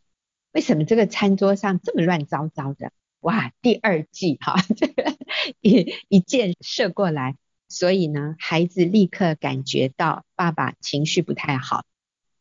[0.53, 2.93] 为什么这个餐桌上这么乱糟糟的？
[3.19, 5.17] 哇，第二季哈，这 个
[5.61, 7.35] 一一箭射过来，
[7.69, 11.85] 所以呢，孩子立刻感觉到爸爸情绪不太好，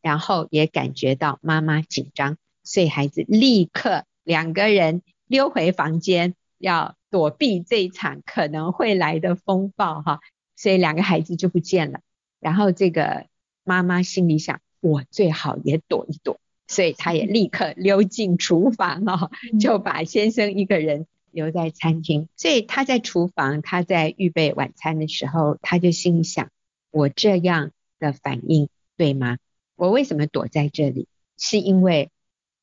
[0.00, 6.94] 然后也感觉到妈妈紧张，所以孩子立刻两个人溜回房间要。
[7.10, 10.20] 躲避这一场可能会来的风暴哈，
[10.56, 12.00] 所以两个孩子就不见了。
[12.40, 13.26] 然后这个
[13.64, 22.28] 妈妈心里想，我最好也躲一躲，所以她也立刻溜进厨房哦，就把先生一个人留在餐厅。
[22.36, 26.50] 所以她在厨房，她在预备晚餐的时候，她就心里想：
[26.90, 29.38] 我这样的反应对吗？
[29.76, 31.08] 我为什么躲在这里？
[31.38, 32.10] 是因为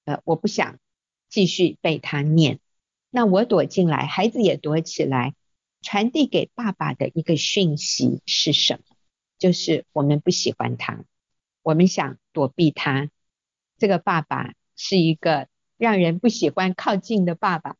[0.03, 0.77] 呃，我不想
[1.29, 2.59] 继续被他念。
[3.15, 5.35] 那我躲进来，孩子也躲起来，
[5.81, 8.97] 传递给爸爸的一个讯息是什么？
[9.39, 11.05] 就是我们不喜欢他，
[11.63, 13.09] 我们想躲避他。
[13.77, 15.47] 这个爸爸是一个
[15.77, 17.77] 让人不喜欢靠近的爸爸。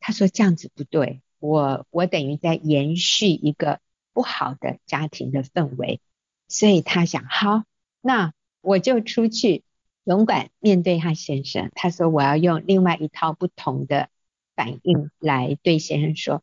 [0.00, 3.80] 他说这样子不对，我我等于在延续一个
[4.14, 6.00] 不好的家庭的氛围，
[6.48, 7.64] 所以他想好，
[8.00, 9.62] 那我就出去
[10.04, 11.70] 勇敢面对他先生。
[11.74, 14.08] 他说我要用另外一套不同的。
[14.54, 16.42] 反应来对先生说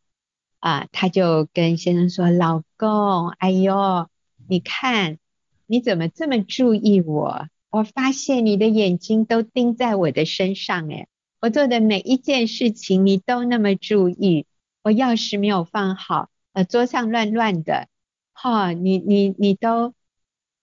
[0.60, 4.08] 啊，他就跟先生说：“老公，哎呦，
[4.48, 5.18] 你看
[5.66, 7.48] 你怎么这么注意我？
[7.72, 11.08] 我发现你的眼睛都盯在我的身上，诶，
[11.40, 14.46] 我做的每一件事情你都那么注意。
[14.84, 17.88] 我钥匙没有放好，呃，桌上乱乱的，
[18.34, 19.94] 哈，你你你都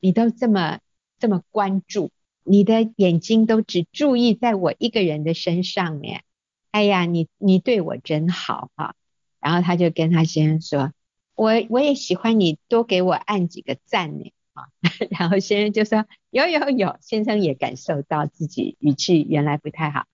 [0.00, 0.78] 你都这么
[1.18, 2.11] 这么关注，
[2.44, 6.22] 你的眼睛都只注意在我一个人的身上，诶。”
[6.70, 8.94] 哎呀，你你对我真好哈，
[9.40, 10.92] 然后他就跟他先生说，
[11.35, 14.68] 我我也喜欢你多给我按几个赞呢啊，
[15.11, 20.04] 然后先生就说有有有，先生也感受到自己语气原来不太好，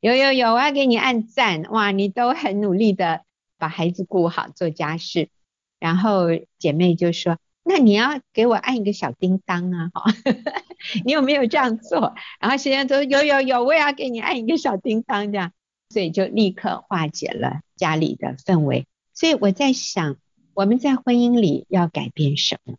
[0.00, 3.22] 有有有，我要给你按赞，哇，你都很努力的
[3.56, 5.28] 把孩子顾好做家事，
[5.78, 6.26] 然后
[6.58, 10.12] 姐妹就说，那你要给我按一个小叮当啊哈，
[11.04, 12.14] 你有没有这样做？
[12.40, 15.52] 然后先生说有有有，我也要给你按一个小叮当这样。
[15.90, 18.86] 所以就立刻化解了家里的氛围。
[19.12, 20.16] 所以我在想，
[20.54, 22.76] 我们在婚姻里要改变什么？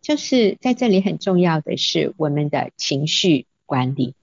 [0.00, 4.14] 就是在这里很重要的是我们的情绪管理。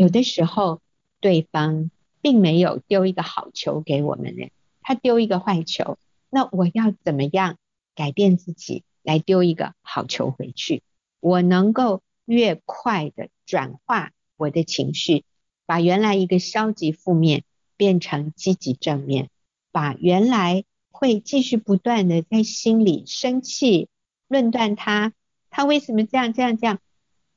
[0.00, 0.80] 有的时候
[1.20, 1.90] 对方
[2.22, 4.48] 并没有丢一个好球给我们呢，
[4.80, 5.98] 他丢一个坏球。
[6.30, 7.56] 那我要怎么样
[7.94, 10.82] 改变自己来丢一个好球回去？
[11.20, 15.24] 我能够越快的转化我的情绪，
[15.66, 17.44] 把原来一个消极负面。
[17.76, 19.28] 变成积极正面，
[19.72, 23.88] 把原来会继续不断的在心里生气、
[24.28, 25.12] 论断他，
[25.50, 26.78] 他为什么这样这样这样？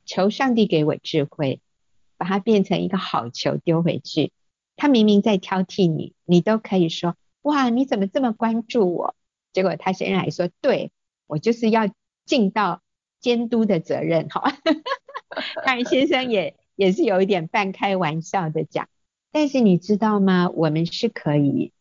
[0.05, 1.61] 求上帝给我智慧，
[2.17, 4.31] 把它变成一个好球丢回去。
[4.75, 9.15] 他明明在挑剔你，你都可以说：哇，你怎么这么关注我？
[9.51, 10.91] 结果他先生还说：对，
[11.27, 11.93] 我就是要
[12.25, 12.81] 尽到
[13.19, 14.29] 监督的责任。
[14.29, 14.57] 哈，
[15.65, 18.87] 当然先生也也是有一点半开玩笑的讲。
[19.31, 20.49] 但是你知道吗？
[20.49, 21.71] 我们是可以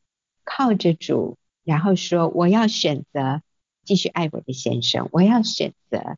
[0.44, 3.42] 靠着主，然后说我要选择
[3.84, 6.16] 继续爱我的先生，我要选择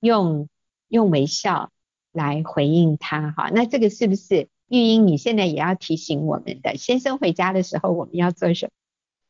[0.00, 0.48] 用
[0.88, 1.70] 用微笑
[2.12, 3.50] 来回应他哈。
[3.52, 6.76] 那这个是不是玉英你现在也要提醒我们的？
[6.76, 8.70] 先生回家的时候我们要做什么？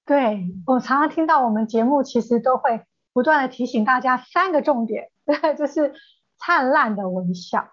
[0.04, 2.82] 对，我常常听到我们节目其实都会
[3.12, 5.94] 不断的提醒大家三个重点，对， 就是
[6.38, 7.70] 灿烂的微笑，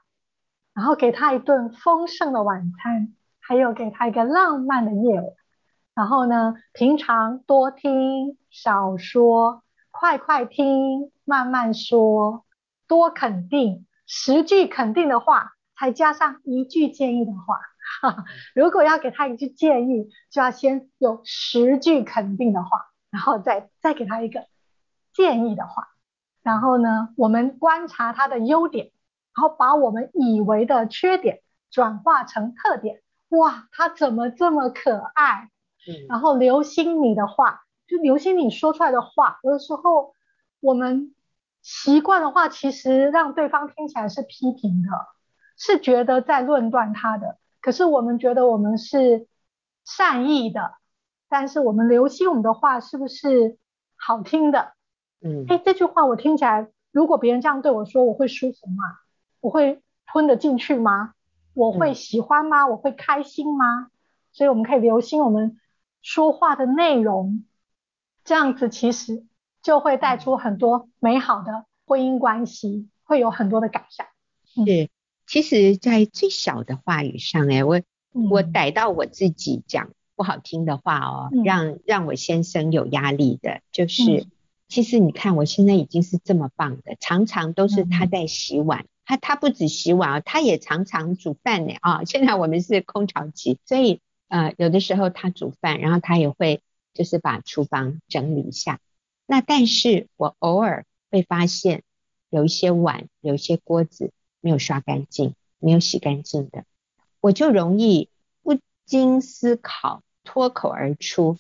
[0.74, 3.14] 然后给他一顿丰盛的晚餐，
[3.48, 5.26] 还有给他一个浪漫的夜晚。
[5.94, 12.44] 然后呢，平常多听少说，快快听慢慢说，
[12.88, 17.60] 多肯定十句肯定的话，才加上一句建议的话。
[18.02, 18.26] 哈哈，
[18.56, 24.48] 如果要给他一句建议，就要先有十句肯定的话，然后再再给他一个
[25.14, 25.88] 建议的话。
[26.42, 28.92] 然后呢，我们观察他的优点，
[29.36, 31.42] 然后把我们以为的缺点
[31.72, 33.02] 转化成特点。
[33.30, 35.50] 哇，他怎么这么可爱？
[35.88, 39.40] 嗯然后留心你的话，就留心你说出来的话。
[39.44, 40.14] 有的时候
[40.60, 41.14] 我们
[41.62, 44.90] 习惯的话，其实让对方听起来是批评的，
[45.58, 47.38] 是觉得在论断他的。
[47.62, 49.28] 可是我们觉得我们是
[49.84, 50.76] 善意的，
[51.28, 53.58] 但是我们留心我们的话是不是
[53.96, 54.74] 好听的？
[55.22, 58.84] 嗯，哎，这句话我听起来，如果别人这样对我说，我会舒服吗？
[59.42, 61.15] 我会吞得进去吗？
[61.56, 62.68] 我会喜欢吗？
[62.68, 63.90] 我会开心吗？
[64.32, 65.60] 所以我们可以留心我们。
[66.08, 67.46] 说话的内容，
[68.24, 69.26] 这样子其实
[69.64, 74.06] 就会带出很多美好的婚姻关系，会有很多的改善。
[74.56, 74.90] 嗯、是，
[75.26, 77.80] 其实，在最小的话语上，哎，我、
[78.14, 84.32] 嗯、我逮到我自己讲不好听的话哦，嗯、让让我先生有压力的，就是、嗯，
[84.68, 92.04] 其实你看，我现在已经是这么棒的，常常都是他在洗碗，嗯、他他不止洗碗，他也常常煮饭呢啊。
[92.04, 94.02] 现在我们是空巢期，所以。
[94.28, 96.64] 呃，有的时候他煮饭，然后他也会
[96.96, 98.80] 就是把厨房整理一下。
[99.28, 101.84] 那但是我偶尔会发现
[102.32, 106.66] 有一些碗、有一些锅子没有刷干净、没有洗干净的，
[107.22, 108.10] 我就容易
[108.42, 111.38] 不经思考脱口而出：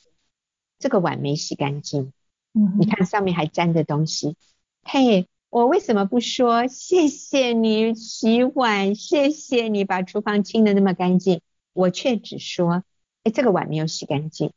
[0.77, 2.13] 这个碗没洗干净。
[2.53, 4.37] 嗯，你看上面还沾着东西。
[4.83, 11.39] 嘿，我为什么不说谢谢你洗碗，谢谢你把厨房清得那么干净？
[11.71, 12.83] 我却只说，
[13.23, 14.51] 哎，这个碗没有洗干净。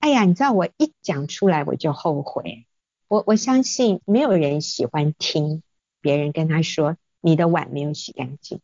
[0.00, 2.66] 哎呀，你知道我一讲出来我就后悔。
[3.08, 5.62] 我我相信没有人喜欢听
[6.02, 8.60] 别人跟他说你的碗没有洗干净。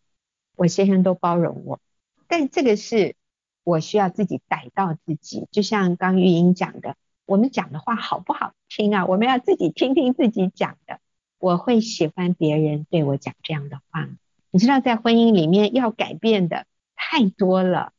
[0.57, 1.81] 我先生都包容我，
[2.29, 3.17] 但这个是
[3.65, 5.49] 我需要自己逮到自己。
[5.51, 9.07] 就像刚玉英讲的，我们讲的话好不好听啊？
[9.07, 11.01] 我们要自己听听自己讲的。
[11.41, 14.09] 我会喜欢别人对我讲这样的话。
[14.53, 16.67] 你知道，在婚姻里面要改变的。
[17.03, 17.93] 太多了，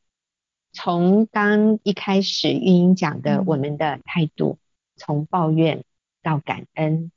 [0.72, 4.58] 从刚一开始玉英讲的我们的态度，
[4.96, 5.82] 从抱怨
[6.22, 7.10] 到感恩，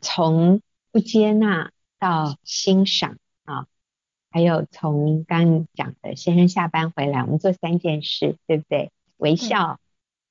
[0.00, 0.60] 从
[0.92, 3.66] 不接纳到欣赏啊，
[4.30, 8.92] 还有从刚讲的先生下班回来，我们做三件事，对不对？
[9.16, 9.80] 微笑、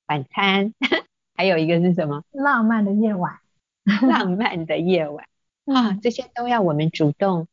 [0.06, 0.72] 晚餐，
[1.36, 2.22] 还有一个是什么？
[2.30, 3.40] 浪漫的夜晚，
[4.08, 5.26] 浪漫的夜晚
[5.72, 7.46] 啊，这些都要我们主动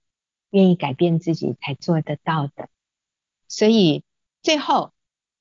[0.50, 2.70] 愿意改变自己才做得到的。
[3.48, 4.04] 所以
[4.42, 4.92] 最后，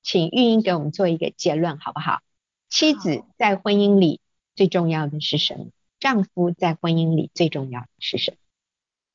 [0.03, 2.19] 请玉英给我们做一个结论，好不好？
[2.69, 4.21] 妻子在婚姻里
[4.55, 5.67] 最重要的是什么？
[5.99, 8.37] 丈夫在婚姻里最重要的是什么？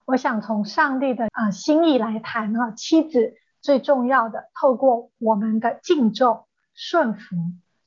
[0.07, 7.37] 我想从上帝的啊、呃、心意来谈啊，妻子最重要的，透过我们的敬重、顺服，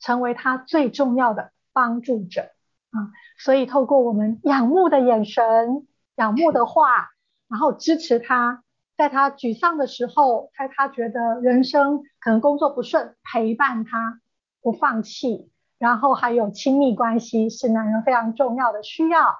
[0.00, 2.52] 成为他最重要的帮助者
[2.96, 3.12] 啊。
[3.38, 5.86] 所以透过我们仰慕的眼神、
[6.16, 7.10] 仰慕的话，
[7.48, 8.62] 然后支持他。
[8.96, 14.20] 在他沮丧的时候，在他觉得人生可能工作不顺，陪伴他，
[14.62, 15.50] 不放弃。
[15.78, 19.36] 然后还有亲密关系是男人非常重要的需要，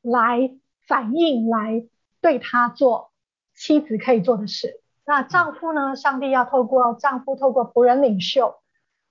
[0.00, 1.84] 来反应，来
[2.20, 3.10] 对他做
[3.56, 4.80] 妻子可以做的事。
[5.04, 5.96] 那丈夫呢？
[5.96, 8.54] 上帝要透过丈夫，透过仆人领袖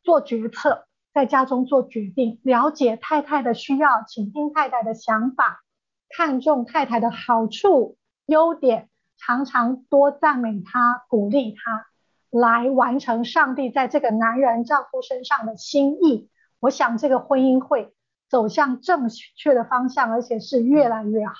[0.03, 5.61] 做决策，在家中做决定，了解太太的需要，倾听太太的想法，
[6.09, 8.87] 看重太太的好处、优点。
[9.23, 11.85] 常常多赞美她，鼓励她，
[12.31, 16.27] 来完成上帝在这个男人丈夫身上的心意。
[16.59, 17.93] 我想这个婚姻会
[18.29, 21.33] 走向正确的方向，而且是越来越好。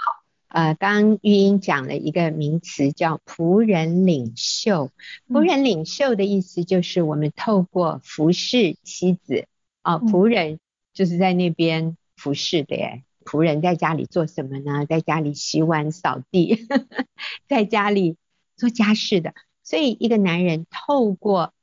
[0.49, 4.91] 呃，刚刚玉英讲了一个名词叫仆人领袖。
[5.27, 9.47] 仆人领袖的意思就是我们透过服侍妻子
[9.81, 10.59] 啊，仆人
[10.93, 13.03] 就是在那边服侍的耶。
[13.23, 14.85] 仆人在家里做什么呢？
[14.87, 16.67] 在家里洗碗、扫地，
[17.47, 18.17] 在家里
[18.55, 19.35] 做家事的。
[19.63, 21.53] 所以，一个男人透过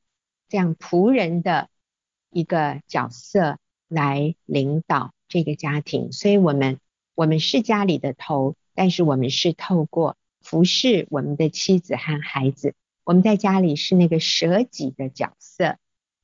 [0.48, 1.68] 这样仆人的
[2.30, 3.58] 一个角色
[3.88, 6.12] 来领导这个家庭。
[6.12, 6.78] 所以我们
[7.16, 12.74] 我们是家里的头，但是我们是透过服侍我们的妻子和孩子。
[13.02, 15.76] 我们在家里是那个舍己的角色，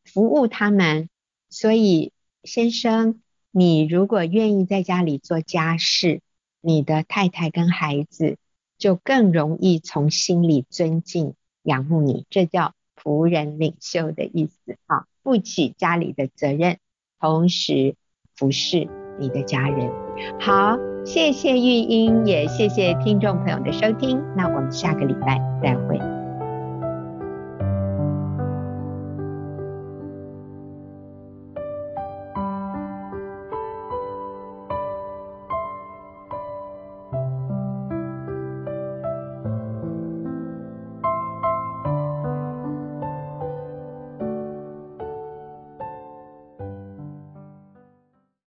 [0.04, 1.08] 服务他们。
[1.54, 2.10] 所以，
[2.42, 3.20] 先生，
[3.52, 6.20] 你如果愿意在家里做家事，
[6.60, 8.38] 你的太太跟孩子
[8.76, 12.26] 就更容易从心里尊敬、仰慕你。
[12.28, 16.78] 这叫仆人领袖的意思啊，负起家里的责任，
[17.20, 17.94] 同时
[18.34, 18.88] 服侍
[19.20, 19.92] 你的家人。
[20.40, 20.76] 好，
[21.06, 24.20] 谢谢玉英，也谢谢听众朋友的收听。
[24.36, 26.13] 那我们下个礼拜再会。